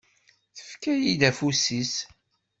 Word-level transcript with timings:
Tefka-yi-d 0.55 1.21
afus-is. 1.29 1.93